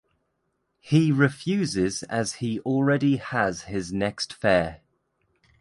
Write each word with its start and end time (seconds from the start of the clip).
He 0.79 1.11
refuses 1.11 2.01
as 2.01 2.33
he 2.41 2.59
already 2.61 3.17
has 3.17 3.61
his 3.69 3.93
next 3.93 4.33
fare. 4.33 4.81